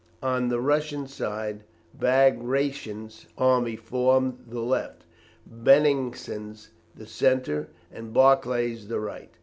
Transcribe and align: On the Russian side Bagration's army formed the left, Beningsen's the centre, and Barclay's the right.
On 0.23 0.47
the 0.49 0.59
Russian 0.59 1.05
side 1.05 1.63
Bagration's 1.93 3.27
army 3.37 3.75
formed 3.75 4.45
the 4.47 4.61
left, 4.61 5.03
Beningsen's 5.47 6.71
the 6.95 7.05
centre, 7.05 7.67
and 7.93 8.11
Barclay's 8.11 8.87
the 8.87 8.99
right. 8.99 9.29